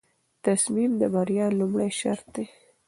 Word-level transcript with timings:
تصمیم 0.45 0.91
د 1.01 1.03
بریا 1.13 1.47
لومړی 1.59 1.89
شرط 1.99 2.25
دی. 2.35 2.45